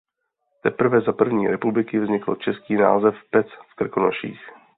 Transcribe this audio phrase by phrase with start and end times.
[0.63, 4.41] Teprve za První republiky vznikl český název "Pec v Krkonoších".